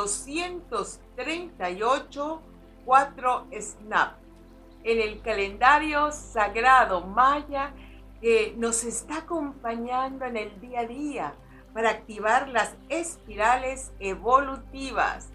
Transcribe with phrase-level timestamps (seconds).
[0.00, 2.40] 238
[2.86, 4.14] 4 SNAP
[4.82, 7.74] en el calendario sagrado maya
[8.20, 11.34] que nos está acompañando en el día a día
[11.74, 15.28] para activar las espirales evolutivas.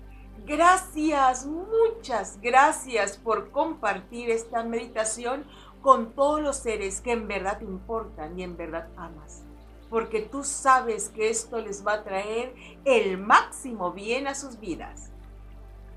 [0.46, 5.46] Gracias, muchas gracias por compartir esta meditación
[5.82, 9.44] con todos los seres que en verdad te importan y en verdad amas.
[9.90, 15.12] Porque tú sabes que esto les va a traer el máximo bien a sus vidas.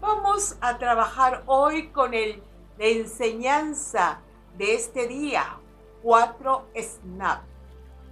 [0.00, 2.42] Vamos a trabajar hoy con el,
[2.78, 4.20] la enseñanza
[4.56, 5.58] de este día,
[6.02, 7.42] 4 SNAP.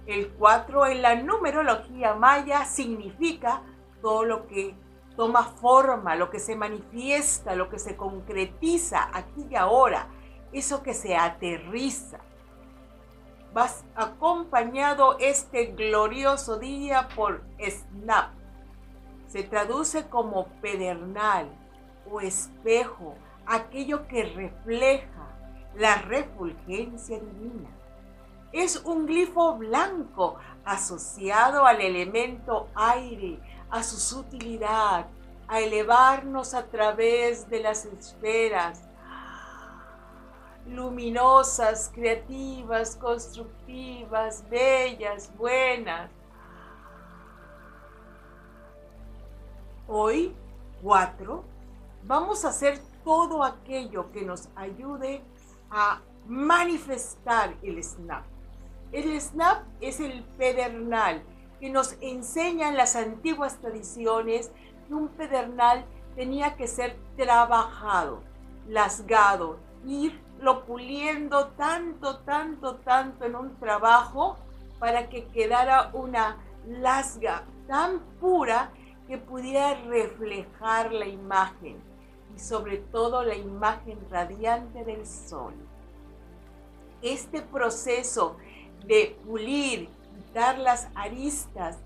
[0.05, 3.61] El 4 en la numerología maya significa
[4.01, 4.75] todo lo que
[5.17, 10.07] toma forma, lo que se manifiesta, lo que se concretiza aquí y ahora,
[10.53, 12.19] eso que se aterriza.
[13.57, 18.29] Vas acompañado este glorioso día por Snap.
[19.25, 21.49] Se traduce como pedernal
[22.07, 23.15] o espejo,
[23.47, 25.39] aquello que refleja
[25.73, 27.69] la refulgencia divina
[28.51, 33.39] es un glifo blanco asociado al elemento aire,
[33.71, 35.07] a su sutilidad,
[35.47, 38.86] a elevarnos a través de las esferas
[40.67, 46.11] luminosas, creativas, constructivas, bellas, buenas.
[49.87, 50.35] Hoy,
[50.81, 51.43] cuatro,
[52.03, 55.21] vamos a hacer todo aquello que nos ayude
[55.69, 58.25] a manifestar el snap.
[58.91, 61.23] El snap es el pedernal
[61.59, 64.51] que nos enseñan las antiguas tradiciones
[64.87, 65.85] que un pedernal
[66.15, 68.23] tenía que ser trabajado,
[68.67, 74.37] lasgado, irlo puliendo tanto, tanto, tanto en un trabajo
[74.79, 76.37] para que quedara una
[76.67, 78.71] lasga tan pura
[79.07, 81.81] que pudiera reflejar la imagen
[82.35, 85.53] y sobre todo la imagen radiante del sol.
[87.01, 88.37] Este proceso
[88.85, 91.77] de pulir, quitar las aristas,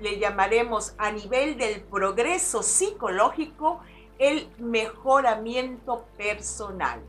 [0.00, 3.80] le llamaremos a nivel del progreso psicológico
[4.18, 7.02] el mejoramiento personal.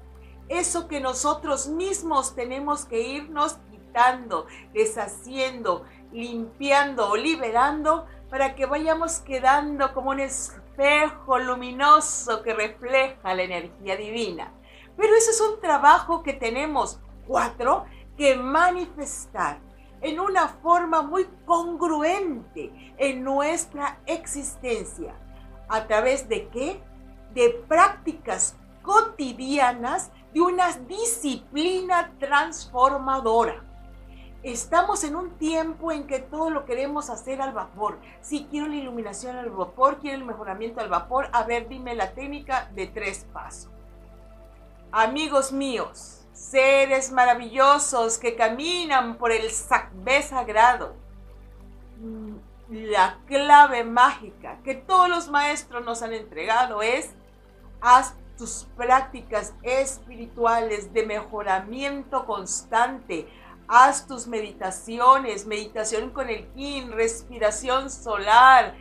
[0.48, 9.20] Eso que nosotros mismos tenemos que irnos quitando, deshaciendo, limpiando o liberando para que vayamos
[9.20, 14.54] quedando como un espejo luminoso que refleja la energía divina.
[14.98, 17.86] Pero eso es un trabajo que tenemos cuatro
[18.18, 19.60] que manifestar
[20.02, 25.16] en una forma muy congruente en nuestra existencia.
[25.68, 26.82] ¿A través de qué?
[27.34, 33.64] De prácticas cotidianas de una disciplina transformadora.
[34.42, 38.00] Estamos en un tiempo en que todo lo queremos hacer al vapor.
[38.22, 42.14] Si quiero la iluminación al vapor, quiero el mejoramiento al vapor, a ver, dime la
[42.14, 43.70] técnica de tres pasos.
[44.92, 50.96] Amigos míos, seres maravillosos que caminan por el sacbé sagrado.
[52.70, 57.14] La clave mágica que todos los maestros nos han entregado es
[57.82, 63.28] haz tus prácticas espirituales de mejoramiento constante.
[63.68, 68.76] Haz tus meditaciones, meditación con el kin, respiración solar,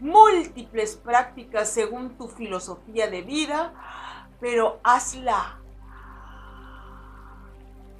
[0.00, 3.72] múltiples prácticas según tu filosofía de vida,
[4.40, 5.62] pero hazla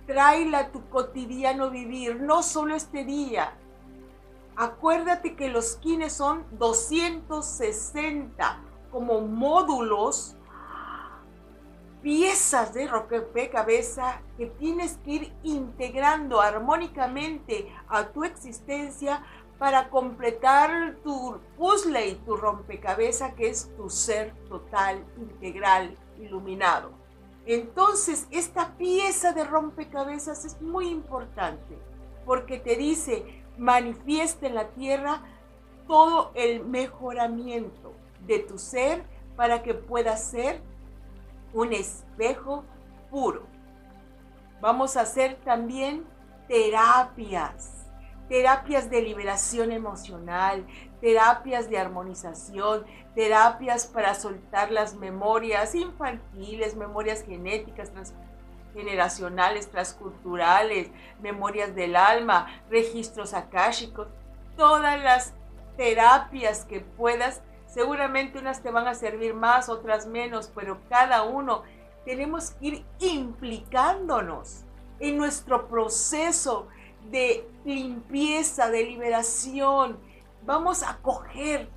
[0.07, 3.55] tráela a tu cotidiano vivir, no solo este día.
[4.57, 8.59] Acuérdate que los kines son 260
[8.91, 10.37] como módulos,
[12.03, 19.23] piezas de rompecabezas que tienes que ir integrando armónicamente a tu existencia
[19.59, 26.91] para completar tu puzzle y tu rompecabezas que es tu ser total, integral, iluminado.
[27.47, 31.79] Entonces, esta pieza de rompecabezas es muy importante
[32.25, 33.25] porque te dice,
[33.59, 35.23] manifiesta en la tierra
[35.87, 37.95] todo el mejoramiento
[38.27, 39.05] de tu ser
[39.37, 40.61] para que puedas ser
[41.53, 42.65] un espejo
[43.11, 43.47] puro.
[44.61, 46.05] Vamos a hacer también
[46.49, 47.83] terapias
[48.33, 50.67] terapias de liberación emocional,
[51.03, 60.91] terapias de armonización, terapias para soltar las memorias infantiles, memorias genéticas, transgeneracionales, transculturales,
[61.21, 64.09] memorias del alma, registros akáshicos,
[64.57, 65.35] todas las
[65.77, 67.43] terapias que puedas,
[67.73, 71.63] seguramente unas te van a servir más, otras menos, pero cada uno
[72.05, 74.65] tenemos que ir implicándonos
[75.01, 76.69] en nuestro proceso
[77.11, 79.99] de limpieza, de liberación.
[80.45, 81.69] Vamos a coger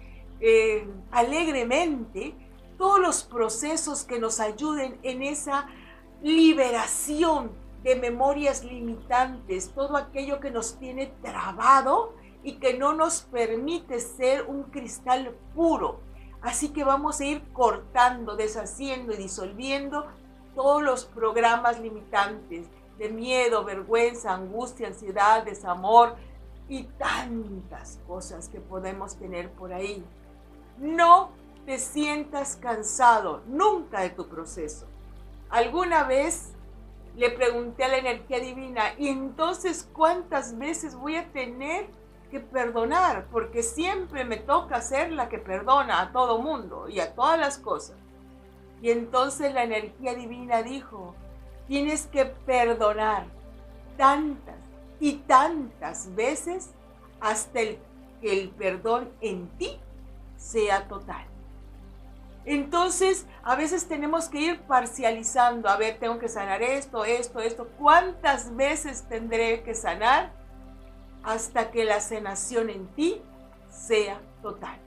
[0.42, 2.36] eh, alegremente
[2.78, 5.68] todos los procesos que nos ayuden en esa
[6.22, 7.52] liberación
[7.84, 12.14] de memorias limitantes, todo aquello que nos tiene trabado
[12.46, 16.00] y que no nos permite ser un cristal puro.
[16.44, 20.06] Así que vamos a ir cortando, deshaciendo y disolviendo
[20.54, 22.68] todos los programas limitantes
[23.00, 26.18] de miedo, vergüenza, angustia, ansiedad, desamor
[26.70, 30.06] y tantas cosas que podemos tener por ahí.
[30.78, 31.32] No
[31.66, 34.86] te sientas cansado nunca de tu proceso.
[35.50, 36.52] Alguna vez
[37.16, 43.28] le pregunté a la energía divina, ¿y entonces cuántas veces voy a tener que perdonar?
[43.32, 47.58] Porque siempre me toca ser la que perdona a todo mundo y a todas las
[47.58, 47.98] cosas.
[48.82, 51.16] Y entonces la energía divina dijo,
[51.68, 53.26] tienes que perdonar
[53.98, 54.56] tantas
[55.00, 56.72] y tantas veces
[57.20, 57.80] hasta el,
[58.22, 59.80] que el perdón en ti
[60.38, 61.26] sea total.
[62.46, 65.68] Entonces, a veces tenemos que ir parcializando.
[65.68, 67.68] A ver, tengo que sanar esto, esto, esto.
[67.80, 70.32] ¿Cuántas veces tendré que sanar
[71.26, 73.22] hasta que la sanación en ti
[73.70, 74.80] sea total?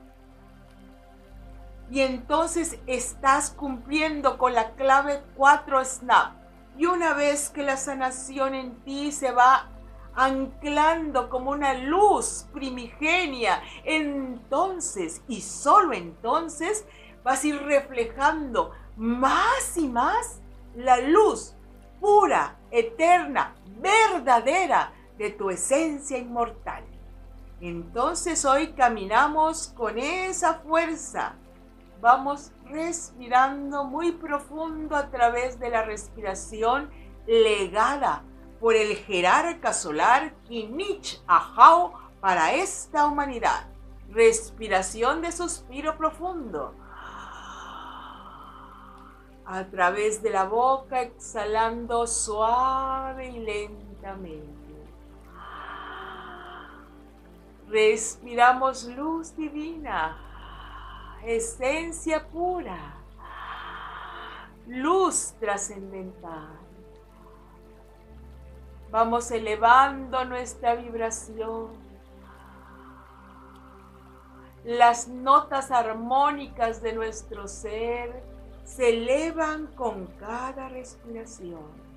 [1.91, 6.37] Y entonces estás cumpliendo con la clave 4 SNAP.
[6.77, 9.71] Y una vez que la sanación en ti se va
[10.15, 16.85] anclando como una luz primigenia, entonces y solo entonces
[17.23, 20.41] vas a ir reflejando más y más
[20.75, 21.55] la luz
[22.01, 26.85] pura, eterna, verdadera de tu esencia inmortal.
[27.61, 31.35] Entonces hoy caminamos con esa fuerza.
[32.01, 36.91] Vamos respirando muy profundo a través de la respiración
[37.27, 38.23] legada
[38.61, 43.67] por el jerarca solar Kinich Ahau para esta humanidad.
[44.11, 46.75] Respiración de suspiro profundo.
[49.45, 54.58] A través de la boca, exhalando suave y lentamente.
[57.71, 60.17] Respiramos luz divina,
[61.23, 62.95] esencia pura,
[64.67, 66.57] luz trascendental.
[68.91, 71.69] Vamos elevando nuestra vibración.
[74.65, 78.23] Las notas armónicas de nuestro ser
[78.65, 81.89] se elevan con cada respiración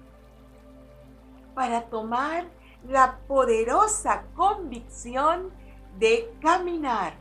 [1.54, 2.46] para tomar
[2.88, 5.61] la poderosa convicción
[5.98, 7.14] de caminar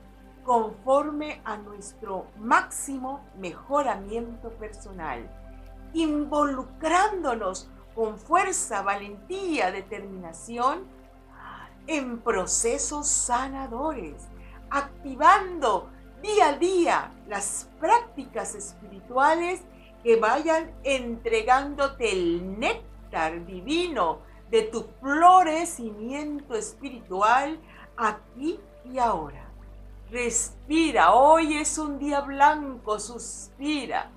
[0.45, 5.31] conforme a nuestro máximo mejoramiento personal,
[5.93, 10.85] involucrándonos con fuerza, valentía, determinación
[11.87, 14.29] en procesos sanadores,
[14.71, 15.91] activando
[16.23, 19.63] día a día las prácticas espirituales
[20.03, 27.59] que vayan entregándote el néctar divino de tu florecimiento espiritual
[28.01, 29.47] aquí y ahora.
[30.11, 34.11] Respira, hoy es un día blanco, suspira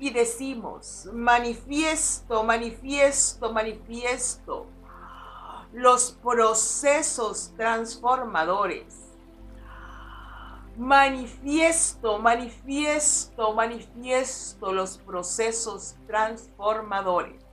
[0.00, 4.66] y decimos, manifiesto, manifiesto, manifiesto
[5.74, 8.96] los procesos transformadores.
[10.78, 17.44] Manifiesto, manifiesto, manifiesto los procesos transformadores.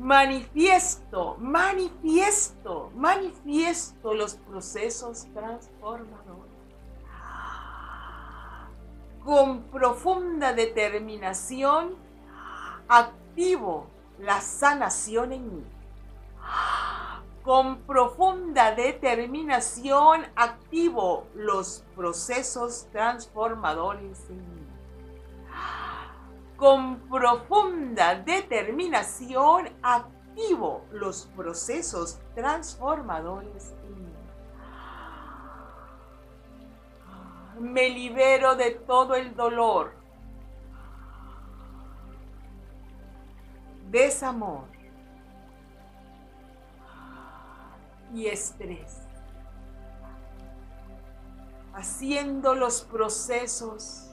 [0.00, 6.50] Manifiesto, manifiesto, manifiesto los procesos transformadores
[9.24, 11.96] con profunda determinación,
[12.88, 13.86] activo
[14.18, 15.64] la sanación en mí.
[17.44, 24.59] Con profunda determinación, activo los procesos transformadores en mí.
[26.60, 33.74] Con profunda determinación, activo los procesos transformadores
[37.60, 39.92] me libero de todo el dolor,
[43.90, 44.64] desamor
[48.14, 49.02] y estrés,
[51.74, 54.09] haciendo los procesos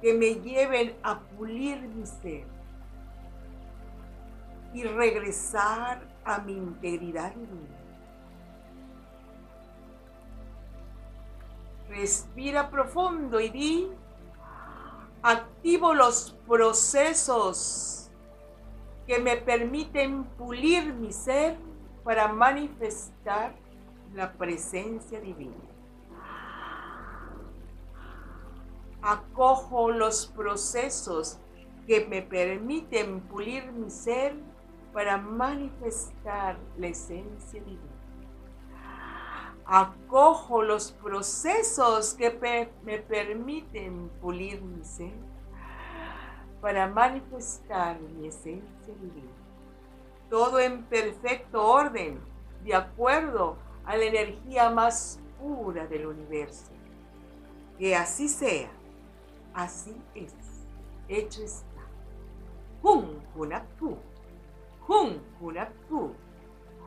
[0.00, 2.44] que me lleven a pulir mi ser
[4.72, 7.76] y regresar a mi integridad divina.
[11.88, 13.88] Respira profundo y di,
[15.22, 18.10] activo los procesos
[19.06, 21.56] que me permiten pulir mi ser
[22.04, 23.54] para manifestar
[24.14, 25.75] la presencia divina.
[29.08, 31.38] Acojo los procesos
[31.86, 34.34] que me permiten pulir mi ser
[34.92, 37.80] para manifestar la esencia divina.
[39.64, 45.14] Acojo los procesos que me permiten pulir mi ser
[46.60, 49.30] para manifestar mi esencia divina.
[50.28, 52.18] Todo en perfecto orden,
[52.64, 56.72] de acuerdo a la energía más pura del universo.
[57.78, 58.70] Que así sea,
[59.56, 60.34] así es,
[61.08, 61.64] hecho está.
[62.82, 63.96] Hun Hunapku,
[64.86, 66.14] Hun Hunapku,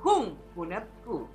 [0.04, 1.28] Hun Hunapku.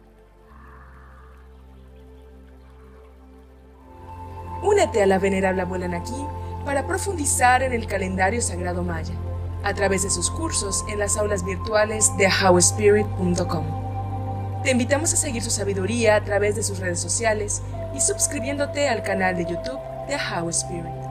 [4.63, 6.25] Únete a la venerable abuela Naki
[6.65, 9.15] para profundizar en el calendario sagrado maya
[9.63, 14.63] a través de sus cursos en las aulas virtuales de howspirit.com.
[14.63, 17.61] Te invitamos a seguir su sabiduría a través de sus redes sociales
[17.95, 21.04] y suscribiéndote al canal de YouTube de How Spirit.